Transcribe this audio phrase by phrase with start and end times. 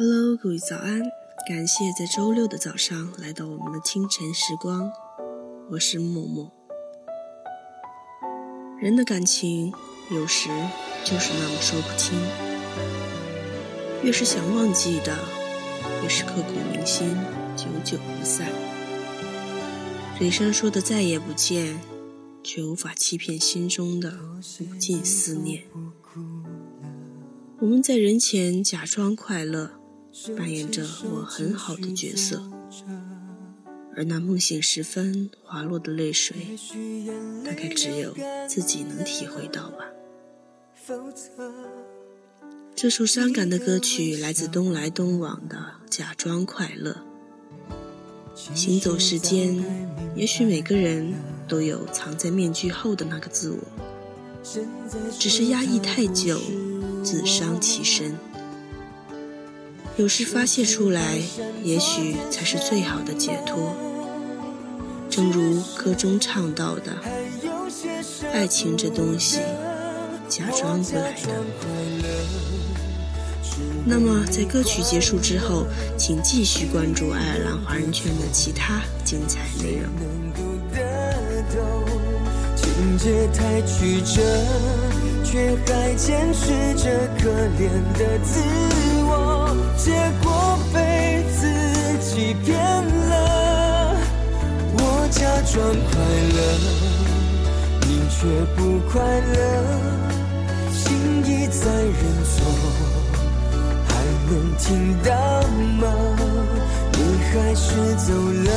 [0.00, 1.02] Hello，各位早安！
[1.48, 4.92] 感谢在周六的早上来到我们的清晨时光，
[5.72, 6.52] 我是默默。
[8.80, 9.72] 人的感情
[10.12, 10.50] 有时
[11.04, 12.16] 就是那么说不清，
[14.04, 15.18] 越是想忘记的，
[16.04, 17.16] 越是刻骨铭心，
[17.56, 18.46] 久久不散。
[20.16, 21.76] 嘴上说的再也不见，
[22.44, 24.14] 却无法欺骗心中的
[24.60, 25.64] 无尽思念。
[27.58, 29.77] 我们在人前假装快乐。
[30.36, 32.42] 扮演着我很好的角色，
[33.96, 36.36] 而那梦醒时分滑落的泪水，
[37.44, 38.14] 大概只有
[38.48, 39.84] 自己能体会到吧。
[42.74, 45.56] 这首伤感的歌曲来自东来东往的
[45.88, 47.04] 《假装快乐》。
[48.54, 49.64] 行走世间，
[50.14, 51.12] 也许每个人
[51.48, 53.58] 都有藏在面具后的那个自我，
[55.18, 56.40] 只是压抑太久，
[57.02, 58.16] 自伤其身。
[59.98, 61.18] 有时发泄出来，
[61.64, 63.74] 也许才是最好的解脱。
[65.10, 66.92] 正如歌中唱到的
[68.32, 69.40] ：“爱情这东西，
[70.28, 71.28] 假装不来的。”
[73.84, 75.66] 那么，在歌曲结束之后，
[75.98, 79.90] 请继续关注爱尔兰华人圈的其他精彩内容。
[82.54, 84.22] 情节太曲折，
[85.24, 87.68] 却还坚持着可怜
[87.98, 88.38] 的自，
[98.20, 99.38] 却不快乐，
[100.72, 102.36] 心已在认错，
[103.86, 103.90] 还
[104.26, 104.66] 能听
[105.04, 105.08] 到
[105.78, 105.86] 吗？
[106.94, 106.98] 你
[107.30, 108.50] 还是走了，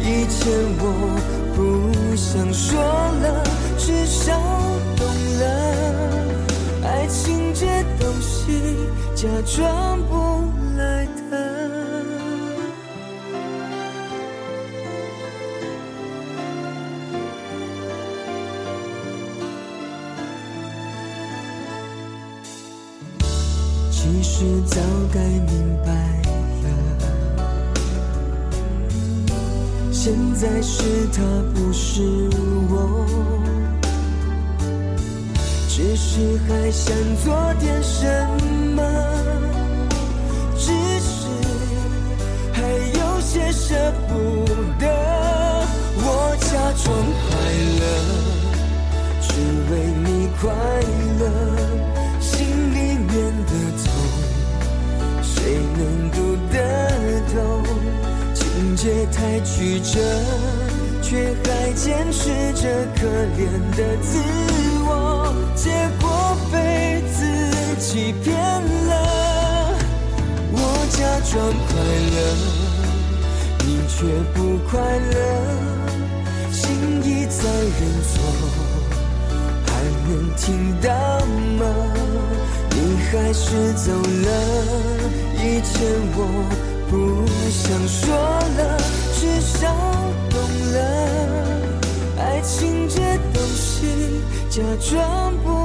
[0.00, 0.38] 以前
[0.78, 0.84] 我。
[1.54, 1.58] 不
[2.16, 3.44] 想说了，
[3.76, 4.32] 至少
[4.96, 5.04] 懂
[5.40, 5.44] 了，
[6.82, 7.66] 爱情这
[8.00, 8.76] 东西
[9.14, 10.14] 假装不
[24.02, 24.80] 其实早
[25.14, 25.92] 该明白
[26.64, 26.66] 了。
[29.92, 30.82] 现在是
[31.12, 31.22] 他，
[31.54, 32.02] 不是
[32.68, 33.06] 我，
[35.68, 36.92] 只是还想
[37.24, 38.21] 做点什么，
[59.12, 60.00] 太曲折，
[61.02, 62.62] 却还坚持着
[62.96, 63.06] 可
[63.36, 63.40] 怜
[63.76, 64.18] 的自
[64.84, 64.90] 我，
[65.54, 67.20] 结果被自
[67.78, 68.92] 己骗了。
[70.52, 70.56] 我
[70.90, 70.98] 假
[71.30, 71.32] 装
[71.68, 71.70] 快
[72.12, 72.16] 乐，
[73.64, 73.94] 你却
[74.34, 74.36] 不
[74.68, 74.72] 快
[75.12, 75.14] 乐，
[76.50, 76.60] 心
[77.04, 77.38] 已在
[77.78, 78.12] 认错，
[79.66, 79.70] 还
[80.08, 80.40] 能听
[80.80, 80.88] 到
[81.58, 81.62] 吗？
[82.70, 82.76] 你
[83.10, 84.28] 还是走了，
[85.36, 85.72] 以前
[86.16, 86.18] 我。
[86.92, 86.94] 不
[87.48, 88.04] 想说，
[90.30, 90.40] 懂
[90.72, 90.78] 了，
[92.18, 93.00] 爱情这
[93.32, 95.61] 东西假装不。